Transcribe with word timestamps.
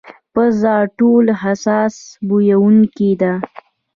پزه 0.33 0.75
ټولو 0.97 1.33
حساس 1.43 1.95
بویونکې 2.27 3.11
ده. 3.21 3.33